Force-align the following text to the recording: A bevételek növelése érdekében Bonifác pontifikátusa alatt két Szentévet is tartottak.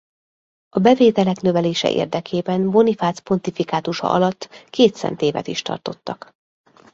A 0.69 0.79
bevételek 0.79 1.39
növelése 1.41 1.91
érdekében 1.91 2.69
Bonifác 2.71 3.19
pontifikátusa 3.19 4.09
alatt 4.09 4.49
két 4.69 4.95
Szentévet 4.95 5.47
is 5.47 5.61
tartottak. 5.61 6.31